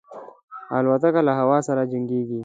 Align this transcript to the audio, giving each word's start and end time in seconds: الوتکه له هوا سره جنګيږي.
الوتکه 0.77 1.21
له 1.27 1.33
هوا 1.39 1.57
سره 1.67 1.81
جنګيږي. 1.91 2.39